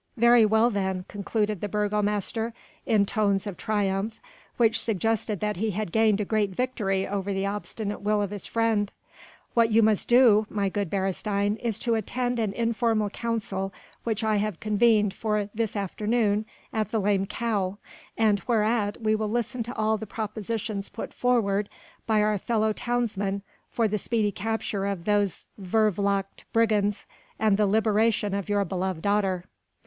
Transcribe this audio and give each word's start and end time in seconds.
"Very 0.17 0.47
well 0.47 0.71
then," 0.71 1.05
concluded 1.07 1.61
the 1.61 1.69
burgomaster, 1.69 2.55
in 2.87 3.05
tones 3.05 3.45
of 3.45 3.55
triumph 3.55 4.19
which 4.57 4.81
suggested 4.81 5.41
that 5.41 5.57
he 5.57 5.69
had 5.69 5.91
gained 5.91 6.19
a 6.19 6.25
great 6.25 6.49
victory 6.49 7.05
over 7.07 7.31
the 7.31 7.45
obstinate 7.45 8.01
will 8.01 8.19
of 8.19 8.31
his 8.31 8.47
friend, 8.47 8.91
"what 9.53 9.69
you 9.69 9.83
must 9.83 10.07
do, 10.07 10.47
my 10.49 10.69
good 10.69 10.89
Beresteyn, 10.89 11.55
is 11.57 11.77
to 11.77 11.93
attend 11.93 12.39
an 12.39 12.51
informal 12.53 13.11
council 13.11 13.71
which 14.03 14.23
I 14.23 14.37
have 14.37 14.59
convened 14.59 15.13
for 15.13 15.51
this 15.53 15.75
afternoon 15.75 16.47
at 16.73 16.89
the 16.89 16.97
'Lame 16.97 17.27
Cow' 17.27 17.77
and 18.17 18.39
whereat 18.47 19.01
we 19.01 19.13
will 19.13 19.29
listen 19.29 19.61
to 19.61 19.75
all 19.75 19.99
the 19.99 20.07
propositions 20.07 20.89
put 20.89 21.13
forward 21.13 21.69
by 22.07 22.23
our 22.23 22.39
fellow 22.39 22.73
townsmen 22.73 23.43
for 23.69 23.87
the 23.87 23.99
speedy 23.99 24.31
capture 24.31 24.87
of 24.87 25.03
those 25.03 25.45
vervloekte 25.61 26.43
brigands 26.51 27.05
and 27.37 27.55
the 27.55 27.67
liberation 27.67 28.33
of 28.33 28.49
your 28.49 28.65
beloved 28.65 29.03
daughter." 29.03 29.43